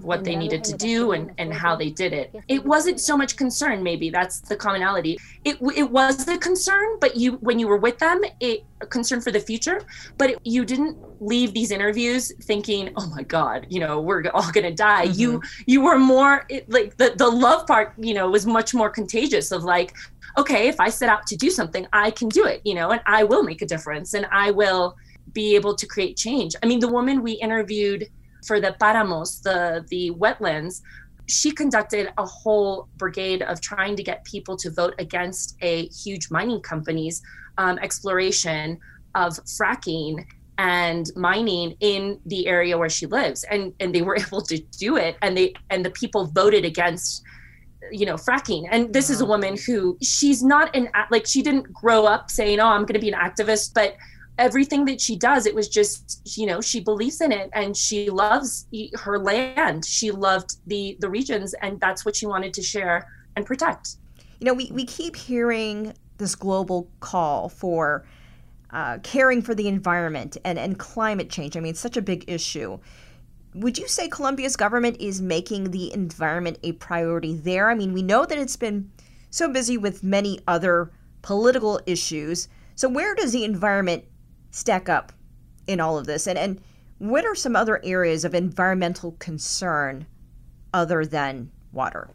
what 0.00 0.24
they 0.24 0.36
needed 0.36 0.62
to 0.64 0.76
do 0.76 1.12
and, 1.12 1.32
and 1.38 1.52
how 1.52 1.76
they 1.76 1.90
did 1.90 2.12
it. 2.12 2.34
It 2.48 2.64
wasn't 2.64 3.00
so 3.00 3.16
much 3.16 3.36
concern, 3.36 3.82
maybe 3.82 4.10
that's 4.10 4.40
the 4.40 4.56
commonality. 4.56 5.18
It, 5.44 5.58
it 5.74 5.90
was 5.90 6.26
a 6.28 6.38
concern, 6.38 6.98
but 7.00 7.16
you 7.16 7.32
when 7.34 7.58
you 7.58 7.68
were 7.68 7.76
with 7.76 7.98
them, 7.98 8.20
it 8.40 8.64
a 8.80 8.86
concern 8.86 9.20
for 9.20 9.30
the 9.30 9.40
future. 9.40 9.80
But 10.18 10.30
it, 10.30 10.38
you 10.44 10.64
didn't 10.64 10.98
leave 11.20 11.54
these 11.54 11.70
interviews 11.70 12.32
thinking, 12.42 12.92
oh 12.96 13.06
my 13.08 13.22
God, 13.22 13.66
you 13.70 13.80
know, 13.80 14.00
we're 14.00 14.24
all 14.34 14.50
gonna 14.52 14.74
die. 14.74 15.06
Mm-hmm. 15.06 15.20
You 15.20 15.42
you 15.66 15.80
were 15.80 15.98
more 15.98 16.44
it, 16.48 16.68
like 16.70 16.96
the 16.96 17.14
the 17.16 17.28
love 17.28 17.66
part, 17.66 17.94
you 17.98 18.14
know, 18.14 18.30
was 18.30 18.46
much 18.46 18.74
more 18.74 18.90
contagious. 18.90 19.52
Of 19.52 19.64
like, 19.64 19.94
okay, 20.36 20.68
if 20.68 20.78
I 20.80 20.88
set 20.88 21.08
out 21.08 21.26
to 21.28 21.36
do 21.36 21.50
something, 21.50 21.86
I 21.92 22.10
can 22.10 22.28
do 22.28 22.44
it, 22.44 22.60
you 22.64 22.74
know, 22.74 22.90
and 22.90 23.00
I 23.06 23.24
will 23.24 23.42
make 23.42 23.62
a 23.62 23.66
difference, 23.66 24.14
and 24.14 24.26
I 24.30 24.50
will 24.50 24.96
be 25.32 25.54
able 25.54 25.74
to 25.74 25.86
create 25.86 26.16
change. 26.16 26.54
I 26.62 26.66
mean, 26.66 26.80
the 26.80 26.88
woman 26.88 27.22
we 27.22 27.32
interviewed 27.32 28.08
for 28.46 28.60
the 28.60 28.74
paramos, 28.80 29.42
the 29.42 29.84
the 29.88 30.10
wetlands, 30.12 30.82
she 31.28 31.50
conducted 31.50 32.12
a 32.18 32.24
whole 32.24 32.88
brigade 32.96 33.42
of 33.42 33.60
trying 33.60 33.96
to 33.96 34.02
get 34.02 34.24
people 34.24 34.56
to 34.56 34.70
vote 34.70 34.94
against 34.98 35.56
a 35.60 35.86
huge 35.88 36.30
mining 36.30 36.60
company's 36.60 37.22
um, 37.58 37.78
exploration 37.78 38.78
of 39.14 39.32
fracking 39.44 40.24
and 40.58 41.10
mining 41.16 41.74
in 41.80 42.18
the 42.26 42.46
area 42.46 42.78
where 42.78 42.88
she 42.88 43.06
lives. 43.06 43.44
And 43.44 43.72
and 43.80 43.94
they 43.94 44.02
were 44.02 44.16
able 44.26 44.42
to 44.42 44.58
do 44.58 44.96
it 44.96 45.16
and 45.22 45.36
they 45.36 45.54
and 45.70 45.84
the 45.84 45.90
people 45.90 46.26
voted 46.26 46.64
against 46.64 47.22
you 47.90 48.06
know 48.06 48.14
fracking. 48.14 48.68
And 48.70 48.92
this 48.92 49.10
is 49.10 49.20
a 49.20 49.26
woman 49.26 49.56
who 49.66 49.98
she's 50.02 50.42
not 50.42 50.74
an 50.74 50.88
like 51.10 51.26
she 51.26 51.42
didn't 51.42 51.72
grow 51.72 52.04
up 52.04 52.30
saying 52.30 52.60
oh 52.60 52.66
i'm 52.66 52.82
going 52.82 52.94
to 52.94 53.00
be 53.00 53.10
an 53.10 53.18
activist 53.18 53.74
but 53.74 53.96
everything 54.38 54.84
that 54.84 55.00
she 55.00 55.16
does 55.16 55.46
it 55.46 55.54
was 55.54 55.68
just 55.68 56.20
you 56.36 56.46
know 56.46 56.60
she 56.60 56.80
believes 56.80 57.20
in 57.20 57.32
it 57.32 57.50
and 57.54 57.76
she 57.76 58.10
loves 58.10 58.66
her 58.94 59.18
land. 59.18 59.84
She 59.84 60.10
loved 60.10 60.56
the 60.66 60.96
the 61.00 61.08
regions 61.08 61.54
and 61.62 61.80
that's 61.80 62.04
what 62.04 62.16
she 62.16 62.26
wanted 62.26 62.52
to 62.54 62.62
share 62.62 63.08
and 63.36 63.46
protect. 63.46 63.96
You 64.40 64.46
know 64.46 64.54
we, 64.54 64.70
we 64.72 64.84
keep 64.84 65.16
hearing 65.16 65.94
this 66.18 66.34
global 66.34 66.88
call 67.00 67.48
for 67.48 68.06
uh, 68.70 68.98
caring 69.02 69.42
for 69.42 69.54
the 69.54 69.68
environment 69.68 70.36
and, 70.44 70.58
and 70.58 70.78
climate 70.78 71.30
change. 71.30 71.56
I 71.56 71.60
mean 71.60 71.70
it's 71.70 71.80
such 71.80 71.96
a 71.96 72.02
big 72.02 72.24
issue. 72.28 72.78
Would 73.54 73.78
you 73.78 73.88
say 73.88 74.08
colombia's 74.08 74.56
government 74.56 74.98
is 75.00 75.22
making 75.22 75.70
the 75.70 75.92
environment 75.94 76.58
a 76.62 76.72
priority 76.72 77.34
there? 77.34 77.70
I 77.70 77.74
mean 77.74 77.94
we 77.94 78.02
know 78.02 78.26
that 78.26 78.38
it's 78.38 78.56
been 78.56 78.90
so 79.30 79.50
busy 79.50 79.78
with 79.78 80.02
many 80.02 80.40
other 80.46 80.90
political 81.22 81.80
issues. 81.86 82.48
So 82.74 82.88
where 82.88 83.14
does 83.14 83.32
the 83.32 83.44
environment 83.44 84.04
stack 84.56 84.88
up 84.88 85.12
in 85.66 85.80
all 85.80 85.98
of 85.98 86.06
this? 86.06 86.26
And, 86.26 86.38
and 86.38 86.60
what 86.98 87.24
are 87.24 87.34
some 87.34 87.54
other 87.54 87.80
areas 87.84 88.24
of 88.24 88.34
environmental 88.34 89.12
concern 89.18 90.06
other 90.72 91.04
than 91.04 91.50
water? 91.72 92.10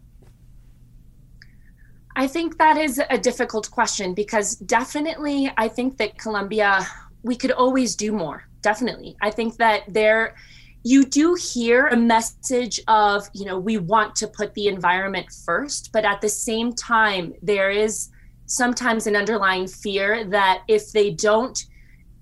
I 2.16 2.28
think 2.28 2.58
that 2.58 2.78
is 2.78 3.00
a 3.10 3.18
difficult 3.18 3.70
question 3.72 4.14
because 4.14 4.56
definitely 4.56 5.52
I 5.58 5.68
think 5.68 5.98
that 5.98 6.18
Colombia, 6.18 6.86
we 7.24 7.36
could 7.36 7.52
always 7.52 7.96
do 7.96 8.12
more. 8.12 8.48
Definitely. 8.62 9.16
I 9.22 9.32
think 9.32 9.58
that 9.58 9.84
there, 9.88 10.36
you 10.84 11.06
do 11.06 11.36
hear 11.36 11.88
a 11.88 11.96
message 11.96 12.82
of, 12.88 13.30
you 13.34 13.46
know, 13.46 13.58
we 13.60 13.78
want 13.78 14.16
to 14.18 14.28
put 14.28 14.54
the 14.56 14.68
environment 14.68 15.28
first, 15.46 15.92
but 15.94 16.06
at 16.06 16.22
the 16.22 16.30
same 16.30 16.74
time, 16.74 17.34
there 17.42 17.70
is 17.70 18.10
sometimes 18.48 19.08
an 19.08 19.16
underlying 19.16 19.68
fear 19.68 20.26
that 20.26 20.64
if 20.68 20.92
they 20.92 21.12
don't 21.12 21.66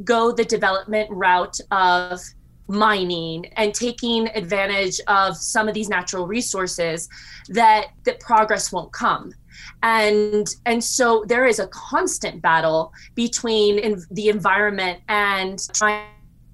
go 0.04 0.32
the 0.32 0.46
development 0.46 1.10
route 1.12 1.60
of 1.72 2.20
mining 2.68 3.48
and 3.54 3.74
taking 3.74 4.28
advantage 4.30 5.02
of 5.08 5.36
some 5.36 5.68
of 5.68 5.74
these 5.74 5.90
natural 5.90 6.28
resources 6.28 7.10
that 7.50 7.88
that 8.06 8.20
progress 8.20 8.72
won't 8.72 8.94
come. 8.94 9.34
And 9.82 10.48
and 10.66 10.84
so 10.84 11.26
there 11.28 11.46
is 11.46 11.60
a 11.60 11.68
constant 11.68 12.42
battle 12.42 12.94
between 13.16 14.00
the 14.12 14.30
environment 14.30 15.02
and 15.10 15.60
trying 15.74 16.06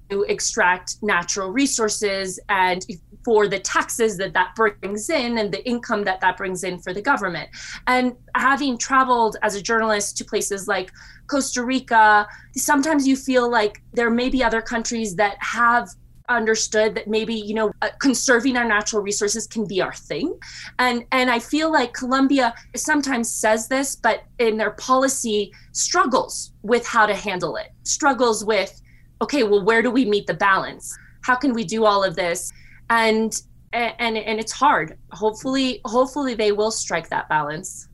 to 0.08 0.22
extract 0.24 0.96
natural 1.02 1.50
resources 1.50 2.40
and 2.48 2.84
for 3.26 3.48
the 3.48 3.58
taxes 3.58 4.16
that 4.16 4.32
that 4.34 4.54
brings 4.54 5.10
in 5.10 5.38
and 5.38 5.52
the 5.52 5.68
income 5.68 6.04
that 6.04 6.20
that 6.20 6.36
brings 6.36 6.62
in 6.62 6.78
for 6.78 6.94
the 6.94 7.02
government. 7.02 7.48
And 7.88 8.14
having 8.36 8.78
traveled 8.78 9.36
as 9.42 9.56
a 9.56 9.60
journalist 9.60 10.16
to 10.18 10.24
places 10.24 10.68
like 10.68 10.92
Costa 11.26 11.64
Rica, 11.64 12.28
sometimes 12.56 13.04
you 13.04 13.16
feel 13.16 13.50
like 13.50 13.82
there 13.92 14.10
may 14.10 14.28
be 14.28 14.44
other 14.44 14.62
countries 14.62 15.16
that 15.16 15.36
have 15.40 15.88
understood 16.28 16.94
that 16.94 17.08
maybe 17.08 17.34
you 17.34 17.54
know 17.54 17.72
uh, 17.82 17.88
conserving 18.00 18.56
our 18.56 18.64
natural 18.64 19.02
resources 19.02 19.48
can 19.48 19.66
be 19.66 19.80
our 19.80 19.94
thing. 19.94 20.36
And 20.78 21.04
and 21.12 21.30
i 21.30 21.38
feel 21.38 21.70
like 21.70 21.92
colombia 21.92 22.52
sometimes 22.74 23.32
says 23.32 23.68
this 23.68 23.94
but 23.94 24.24
in 24.40 24.56
their 24.56 24.72
policy 24.72 25.52
struggles 25.70 26.50
with 26.62 26.84
how 26.84 27.06
to 27.06 27.14
handle 27.14 27.54
it 27.54 27.68
struggles 27.84 28.44
with 28.44 28.82
okay 29.22 29.44
well 29.44 29.64
where 29.64 29.82
do 29.82 29.90
we 29.90 30.04
meet 30.04 30.26
the 30.26 30.34
balance? 30.34 30.96
How 31.22 31.36
can 31.36 31.52
we 31.52 31.64
do 31.64 31.84
all 31.84 32.02
of 32.02 32.14
this 32.16 32.52
and 32.90 33.42
and 33.72 34.16
and 34.16 34.40
it's 34.40 34.52
hard 34.52 34.96
hopefully 35.12 35.80
hopefully 35.84 36.34
they 36.34 36.52
will 36.52 36.70
strike 36.70 37.08
that 37.08 37.28
balance 37.28 37.88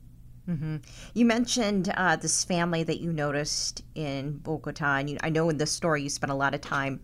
Mm-hmm. 0.49 0.77
You 1.13 1.25
mentioned 1.25 1.93
uh, 1.95 2.17
this 2.17 2.43
family 2.43 2.83
that 2.83 2.99
you 2.99 3.13
noticed 3.13 3.81
in 3.95 4.39
Bogota, 4.39 4.97
and 4.97 5.09
you, 5.09 5.17
I 5.23 5.29
know 5.29 5.49
in 5.49 5.57
this 5.57 5.71
story 5.71 6.03
you 6.03 6.09
spent 6.09 6.31
a 6.31 6.35
lot 6.35 6.53
of 6.53 6.61
time 6.61 6.99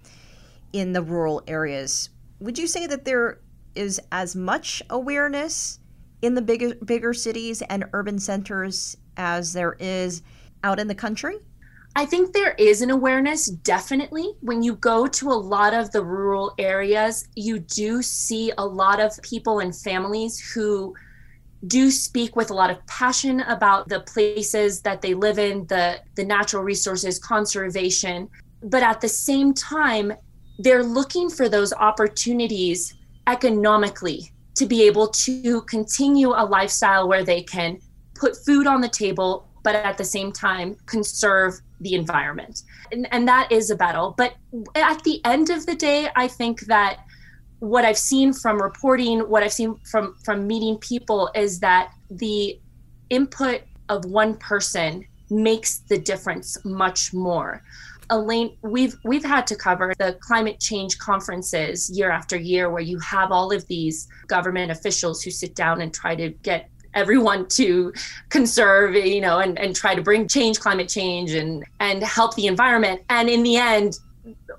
in 0.74 0.92
the 0.92 1.02
rural 1.02 1.42
areas. 1.48 2.10
Would 2.40 2.58
you 2.58 2.68
say 2.68 2.86
that 2.88 3.06
there 3.06 3.40
is 3.76 4.00
as 4.12 4.36
much 4.36 4.84
awareness 4.90 5.80
in 6.22 6.36
the 6.36 6.42
bigger 6.42 6.76
bigger 6.84 7.14
cities 7.14 7.62
and 7.64 7.86
urban 7.94 8.20
centers 8.20 8.98
as 9.16 9.54
there 9.54 9.78
is 9.80 10.22
out 10.64 10.80
in 10.80 10.88
the 10.88 10.96
country? 10.96 11.38
I 12.00 12.06
think 12.06 12.32
there 12.32 12.56
is 12.58 12.82
an 12.82 12.92
awareness, 12.92 13.48
definitely. 13.48 14.32
When 14.40 14.64
you 14.64 14.76
go 14.76 15.06
to 15.06 15.32
a 15.32 15.34
lot 15.34 15.74
of 15.74 15.92
the 15.92 16.02
rural 16.02 16.54
areas, 16.58 17.28
you 17.36 17.60
do 17.60 18.02
see 18.02 18.54
a 18.58 18.66
lot 18.66 19.02
of 19.02 19.22
people 19.22 19.60
and 19.60 19.76
families 19.76 20.40
who 20.40 20.96
do 21.68 21.92
speak 21.92 22.38
with 22.38 22.52
a 22.52 22.54
lot 22.54 22.70
of 22.70 22.88
passion 22.88 23.42
about 23.42 23.90
the 23.90 24.00
places 24.00 24.80
that 24.84 25.02
they 25.02 25.14
live 25.14 25.40
in, 25.40 25.68
the, 25.68 26.00
the 26.16 26.24
natural 26.24 26.64
resources, 26.64 27.20
conservation. 27.20 28.30
But 28.64 28.82
at 28.82 29.02
the 29.02 29.10
same 29.10 29.54
time, 29.54 30.14
they're 30.58 30.86
looking 30.86 31.30
for 31.30 31.50
those 31.50 31.74
opportunities 31.74 32.94
economically 33.28 34.32
to 34.56 34.66
be 34.66 34.84
able 34.84 35.10
to 35.10 35.64
continue 35.64 36.30
a 36.30 36.46
lifestyle 36.46 37.10
where 37.10 37.26
they 37.26 37.44
can 37.44 37.78
put 38.16 38.38
food 38.46 38.68
on 38.68 38.80
the 38.80 38.88
table, 38.88 39.50
but 39.66 39.76
at 39.76 39.98
the 39.98 40.06
same 40.06 40.32
time 40.32 40.78
conserve 40.86 41.60
the 41.82 41.94
environment. 41.94 42.64
And, 42.92 43.08
and 43.12 43.28
that 43.28 43.52
is 43.52 43.70
a 43.70 43.76
battle. 43.76 44.14
But 44.18 44.36
at 44.76 45.04
the 45.04 45.22
end 45.26 45.50
of 45.50 45.66
the 45.66 45.76
day, 45.76 46.10
I 46.16 46.28
think 46.28 46.62
that 46.62 47.00
what 47.60 47.86
I've 47.86 47.98
seen 47.98 48.34
from 48.34 48.62
reporting, 48.62 49.20
what 49.20 49.44
I've 49.44 49.54
seen 49.54 49.76
from 49.92 50.16
from 50.24 50.48
meeting 50.48 50.78
people 50.78 51.30
is 51.36 51.60
that 51.60 51.92
the 52.10 52.60
input 53.10 53.62
of 53.90 54.06
one 54.06 54.36
person 54.38 55.06
makes 55.30 55.80
the 55.90 55.98
difference 55.98 56.58
much 56.64 57.14
more. 57.14 57.64
Elaine, 58.10 58.58
we've 58.64 58.96
we've 59.04 59.24
had 59.24 59.46
to 59.48 59.56
cover 59.56 59.94
the 60.00 60.18
climate 60.22 60.60
change 60.60 60.98
conferences 60.98 61.90
year 61.92 62.10
after 62.10 62.38
year 62.38 62.72
where 62.72 62.82
you 62.82 62.98
have 63.00 63.32
all 63.32 63.52
of 63.52 63.68
these 63.68 64.08
government 64.28 64.72
officials 64.72 65.22
who 65.22 65.30
sit 65.30 65.54
down 65.54 65.82
and 65.82 65.94
try 65.94 66.16
to 66.16 66.30
get 66.30 66.70
everyone 66.94 67.48
to 67.48 67.94
conserve 68.30 68.96
you 68.96 69.22
know 69.22 69.40
and, 69.40 69.58
and 69.60 69.76
try 69.76 69.96
to 69.96 70.02
bring 70.02 70.28
change 70.28 70.60
climate 70.60 70.90
change 70.90 71.32
and 71.32 71.64
and 71.80 72.04
help 72.04 72.36
the 72.36 72.48
environment. 72.48 73.02
And 73.10 73.30
in 73.30 73.44
the 73.44 73.58
end 73.58 74.00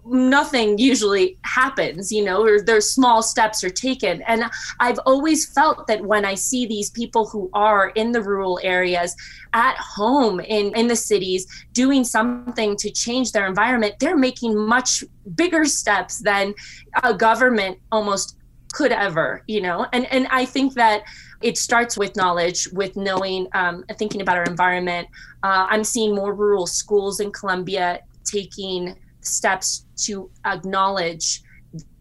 nothing 0.05 0.79
usually 0.79 1.39
happens 1.43 2.11
you 2.11 2.25
know 2.25 2.43
or 2.43 2.61
there's 2.61 2.91
small 2.91 3.23
steps 3.23 3.63
are 3.63 3.71
taken. 3.71 4.23
And 4.23 4.45
i've 4.81 4.99
always 5.07 5.53
felt 5.53 5.87
that 5.87 6.05
when 6.05 6.25
i 6.25 6.35
see 6.35 6.67
these 6.67 6.91
people 6.91 7.27
who 7.27 7.51
are 7.53 7.91
in 7.91 8.13
the 8.13 8.23
rural 8.23 8.59
areas 8.63 9.15
at 9.53 9.77
home 9.77 10.41
in 10.41 10.75
in 10.75 10.87
the 10.87 10.97
cities 10.97 11.47
doing 11.73 12.05
something 12.05 12.77
to 12.77 12.91
change 12.91 13.33
their 13.33 13.47
environment 13.47 13.95
they're 14.01 14.17
making 14.17 14.57
much 14.57 15.05
bigger 15.35 15.65
steps 15.65 16.19
than 16.19 16.55
a 17.03 17.15
government 17.15 17.79
almost 17.93 18.37
could 18.73 18.93
ever 18.93 19.43
you 19.47 19.61
know? 19.61 19.87
And 19.93 20.07
and 20.07 20.27
i 20.29 20.45
think 20.45 20.75
that 20.75 21.03
it 21.43 21.57
starts 21.57 21.97
with 21.97 22.17
knowledge 22.17 22.69
with 22.73 22.97
knowing 22.97 23.49
um, 23.55 23.85
thinking 23.97 24.21
about 24.21 24.37
our 24.37 24.45
environment. 24.45 25.09
Uh, 25.43 25.67
i'm 25.71 25.85
seeing 25.85 26.15
more 26.15 26.35
rural 26.35 26.67
schools 26.67 27.21
in 27.21 27.31
colombia 27.33 28.01
taking 28.25 28.97
steps 29.23 29.87
to 29.97 30.31
acknowledge 30.45 31.43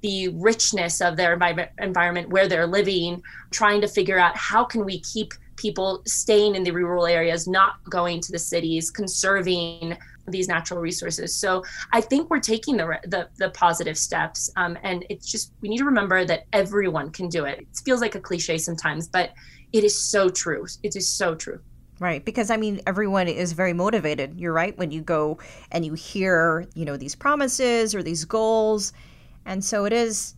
the 0.01 0.29
richness 0.29 1.01
of 1.01 1.15
their 1.15 1.34
environment 1.79 2.29
where 2.29 2.48
they're 2.48 2.67
living 2.67 3.22
trying 3.51 3.81
to 3.81 3.88
figure 3.88 4.17
out 4.17 4.36
how 4.36 4.63
can 4.63 4.86
we 4.86 5.00
keep 5.01 5.34
people 5.58 6.01
staying 6.05 6.55
in 6.55 6.63
the 6.63 6.72
rural 6.72 7.05
areas 7.05 7.48
not 7.48 7.84
going 7.89 8.22
to 8.22 8.31
the 8.31 8.39
cities 8.39 8.89
conserving 8.89 9.98
these 10.27 10.47
natural 10.47 10.79
resources 10.79 11.35
so 11.35 11.63
i 11.91 12.01
think 12.01 12.29
we're 12.29 12.39
taking 12.39 12.77
the 12.77 12.99
the, 13.05 13.27
the 13.38 13.49
positive 13.51 13.97
steps 13.97 14.49
um, 14.55 14.77
and 14.83 15.05
it's 15.09 15.29
just 15.29 15.53
we 15.61 15.69
need 15.69 15.77
to 15.77 15.85
remember 15.85 16.25
that 16.25 16.43
everyone 16.53 17.09
can 17.11 17.29
do 17.29 17.45
it 17.45 17.59
it 17.59 17.67
feels 17.83 18.01
like 18.01 18.15
a 18.15 18.19
cliche 18.19 18.57
sometimes 18.57 19.07
but 19.07 19.31
it 19.73 19.83
is 19.83 19.99
so 19.99 20.29
true 20.29 20.65
it 20.83 20.95
is 20.95 21.07
so 21.07 21.35
true 21.35 21.59
Right, 21.99 22.23
because 22.23 22.49
I 22.49 22.55
mean, 22.55 22.79
everyone 22.88 23.27
is 23.27 23.51
very 23.51 23.73
motivated. 23.73 24.39
You're 24.39 24.53
right 24.53 24.77
when 24.77 24.89
you 24.89 25.01
go 25.01 25.38
and 25.71 25.85
you 25.85 25.93
hear, 25.93 26.65
you 26.73 26.85
know, 26.85 26.95
these 26.95 27.13
promises 27.13 27.93
or 27.93 28.01
these 28.01 28.23
goals. 28.23 28.93
And 29.45 29.63
so 29.63 29.83
it 29.83 29.91
is, 29.91 30.35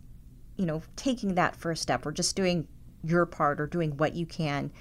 you 0.56 0.66
know, 0.66 0.82
taking 0.96 1.36
that 1.36 1.54
first 1.54 1.82
step 1.82 2.04
or 2.04 2.10
just 2.10 2.34
doing 2.34 2.66
your 3.04 3.26
part 3.26 3.60
or 3.60 3.68
doing 3.68 3.96
what 3.96 4.14
you 4.14 4.26
can. 4.26 4.72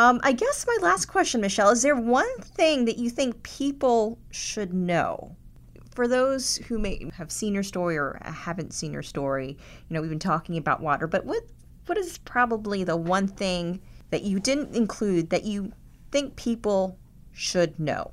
Um, 0.00 0.18
I 0.22 0.32
guess 0.32 0.64
my 0.66 0.78
last 0.80 1.08
question, 1.08 1.42
Michelle, 1.42 1.68
is 1.68 1.82
there 1.82 1.94
one 1.94 2.34
thing 2.40 2.86
that 2.86 2.96
you 2.96 3.10
think 3.10 3.42
people 3.42 4.18
should 4.30 4.72
know? 4.72 5.36
For 5.94 6.08
those 6.08 6.56
who 6.56 6.78
may 6.78 7.10
have 7.12 7.30
seen 7.30 7.52
your 7.52 7.62
story 7.62 7.98
or 7.98 8.18
haven't 8.24 8.72
seen 8.72 8.94
your 8.94 9.02
story, 9.02 9.58
you 9.88 9.94
know, 9.94 10.00
we've 10.00 10.08
been 10.08 10.18
talking 10.18 10.56
about 10.56 10.80
water, 10.80 11.06
but 11.06 11.26
what 11.26 11.42
what 11.84 11.98
is 11.98 12.16
probably 12.16 12.82
the 12.82 12.96
one 12.96 13.28
thing 13.28 13.78
that 14.08 14.22
you 14.22 14.40
didn't 14.40 14.74
include 14.74 15.28
that 15.28 15.44
you 15.44 15.70
think 16.12 16.34
people 16.34 16.98
should 17.32 17.78
know? 17.78 18.10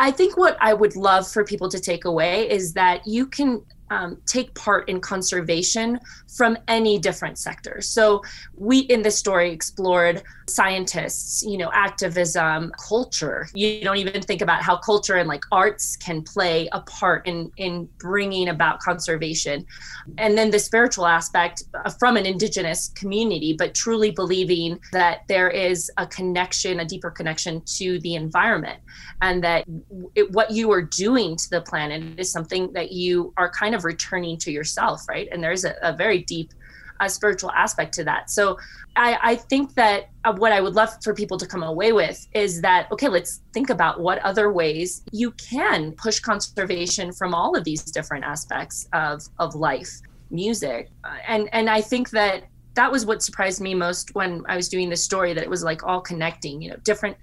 I 0.00 0.10
think 0.10 0.36
what 0.36 0.56
I 0.60 0.74
would 0.74 0.96
love 0.96 1.28
for 1.28 1.44
people 1.44 1.68
to 1.68 1.78
take 1.78 2.04
away 2.04 2.50
is 2.50 2.72
that 2.72 3.06
you 3.06 3.28
can 3.28 3.62
um, 3.90 4.18
take 4.26 4.54
part 4.54 4.88
in 4.88 5.00
conservation 5.00 5.98
from 6.36 6.56
any 6.68 6.98
different 6.98 7.38
sector. 7.38 7.80
So 7.80 8.22
we 8.56 8.80
in 8.80 9.02
this 9.02 9.18
story 9.18 9.52
explored 9.52 10.22
scientists, 10.48 11.42
you 11.42 11.58
know, 11.58 11.70
activism, 11.72 12.72
culture. 12.88 13.48
You 13.54 13.82
don't 13.82 13.96
even 13.96 14.22
think 14.22 14.42
about 14.42 14.62
how 14.62 14.76
culture 14.76 15.16
and 15.16 15.28
like 15.28 15.42
arts 15.50 15.96
can 15.96 16.22
play 16.22 16.68
a 16.72 16.80
part 16.80 17.26
in 17.26 17.50
in 17.56 17.88
bringing 17.98 18.48
about 18.48 18.80
conservation. 18.80 19.66
And 20.18 20.36
then 20.36 20.50
the 20.50 20.58
spiritual 20.58 21.06
aspect 21.06 21.64
uh, 21.74 21.90
from 21.90 22.16
an 22.16 22.26
indigenous 22.26 22.88
community, 22.94 23.54
but 23.56 23.74
truly 23.74 24.10
believing 24.10 24.78
that 24.92 25.22
there 25.28 25.50
is 25.50 25.90
a 25.96 26.06
connection, 26.06 26.80
a 26.80 26.84
deeper 26.84 27.10
connection 27.10 27.62
to 27.78 27.98
the 28.00 28.14
environment 28.14 28.80
and 29.22 29.42
that 29.42 29.64
it, 30.14 30.30
what 30.32 30.50
you 30.50 30.70
are 30.72 30.82
doing 30.82 31.36
to 31.36 31.50
the 31.50 31.60
planet 31.60 32.18
is 32.18 32.30
something 32.30 32.72
that 32.72 32.92
you 32.92 33.32
are 33.36 33.50
kind 33.50 33.74
of 33.74 33.75
returning 33.84 34.38
to 34.38 34.50
yourself, 34.50 35.08
right? 35.08 35.28
And 35.32 35.42
there's 35.42 35.64
a, 35.64 35.74
a 35.82 35.92
very 35.92 36.22
deep 36.22 36.52
uh, 37.00 37.08
spiritual 37.08 37.50
aspect 37.52 37.92
to 37.94 38.04
that. 38.04 38.30
So 38.30 38.58
I, 38.96 39.18
I 39.22 39.36
think 39.36 39.74
that 39.74 40.08
uh, 40.24 40.32
what 40.34 40.52
I 40.52 40.60
would 40.60 40.74
love 40.74 40.90
for 41.02 41.14
people 41.14 41.36
to 41.38 41.46
come 41.46 41.62
away 41.62 41.92
with 41.92 42.26
is 42.32 42.62
that, 42.62 42.90
okay, 42.90 43.08
let's 43.08 43.42
think 43.52 43.70
about 43.70 44.00
what 44.00 44.18
other 44.20 44.50
ways 44.52 45.02
you 45.12 45.32
can 45.32 45.92
push 45.92 46.20
conservation 46.20 47.12
from 47.12 47.34
all 47.34 47.56
of 47.56 47.64
these 47.64 47.82
different 47.82 48.24
aspects 48.24 48.88
of, 48.92 49.22
of 49.38 49.54
life, 49.54 50.00
music. 50.30 50.90
Uh, 51.04 51.16
and, 51.28 51.48
and 51.52 51.68
I 51.68 51.80
think 51.80 52.10
that 52.10 52.44
that 52.74 52.90
was 52.90 53.06
what 53.06 53.22
surprised 53.22 53.60
me 53.60 53.74
most 53.74 54.14
when 54.14 54.42
I 54.48 54.56
was 54.56 54.68
doing 54.68 54.88
this 54.88 55.02
story, 55.02 55.34
that 55.34 55.42
it 55.42 55.50
was 55.50 55.64
like 55.64 55.82
all 55.84 56.00
connecting, 56.00 56.60
you 56.60 56.70
know, 56.70 56.76
different 56.82 57.16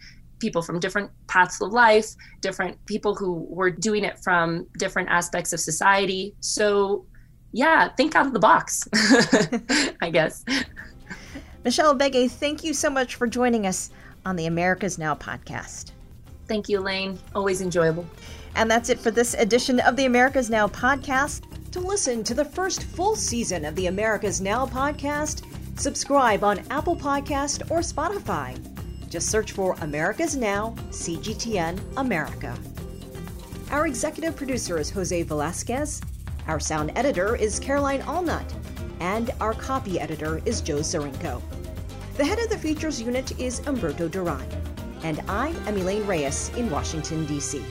people 0.43 0.61
from 0.61 0.77
different 0.77 1.09
paths 1.27 1.61
of 1.61 1.71
life, 1.71 2.15
different 2.41 2.77
people 2.85 3.15
who 3.15 3.47
were 3.49 3.71
doing 3.71 4.03
it 4.03 4.19
from 4.19 4.67
different 4.77 5.07
aspects 5.09 5.53
of 5.53 5.59
society. 5.61 6.35
So, 6.41 7.05
yeah, 7.53 7.87
think 7.95 8.13
out 8.13 8.27
of 8.27 8.33
the 8.33 8.39
box, 8.39 8.87
I 10.01 10.09
guess. 10.11 10.43
Michelle 11.63 11.97
Begue, 11.97 12.29
thank 12.29 12.61
you 12.61 12.73
so 12.73 12.89
much 12.89 13.15
for 13.15 13.25
joining 13.25 13.65
us 13.65 13.89
on 14.25 14.35
the 14.35 14.47
Americas 14.47 14.97
Now 14.97 15.15
podcast. 15.15 15.91
Thank 16.49 16.67
you, 16.67 16.79
Elaine. 16.79 17.17
Always 17.33 17.61
enjoyable. 17.61 18.05
And 18.55 18.69
that's 18.69 18.89
it 18.89 18.99
for 18.99 19.11
this 19.11 19.33
edition 19.35 19.79
of 19.79 19.95
the 19.95 20.05
Americas 20.05 20.49
Now 20.49 20.67
podcast. 20.67 21.43
To 21.71 21.79
listen 21.79 22.21
to 22.25 22.33
the 22.33 22.45
first 22.45 22.83
full 22.83 23.15
season 23.15 23.63
of 23.63 23.75
the 23.75 23.87
Americas 23.87 24.41
Now 24.41 24.65
podcast, 24.65 25.45
subscribe 25.79 26.43
on 26.43 26.59
Apple 26.69 26.97
Podcast 26.97 27.71
or 27.71 27.79
Spotify. 27.79 28.72
Just 29.13 29.29
search 29.29 29.51
for 29.51 29.75
Americas 29.81 30.35
Now, 30.35 30.73
CGTN 30.89 31.79
America. 31.97 32.57
Our 33.69 33.85
executive 33.85 34.35
producer 34.35 34.79
is 34.79 34.89
Jose 34.89 35.21
Velasquez. 35.21 36.01
Our 36.47 36.59
sound 36.59 36.91
editor 36.95 37.35
is 37.35 37.59
Caroline 37.59 38.01
Allnut. 38.01 38.51
And 38.99 39.29
our 39.39 39.53
copy 39.53 39.99
editor 39.99 40.41
is 40.45 40.61
Joe 40.61 40.77
Zarinko. 40.77 41.43
The 42.17 42.25
head 42.25 42.39
of 42.39 42.49
the 42.49 42.57
features 42.57 42.99
unit 42.99 43.39
is 43.39 43.61
Umberto 43.67 44.07
Duran. 44.07 44.47
And 45.03 45.21
I 45.29 45.49
am 45.67 45.77
Elaine 45.77 46.07
Reyes 46.07 46.49
in 46.57 46.71
Washington, 46.71 47.27
D.C. 47.27 47.63